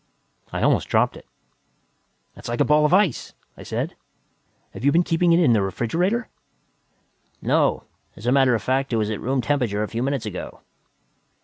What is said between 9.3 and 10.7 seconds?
temperature a few minutes ago."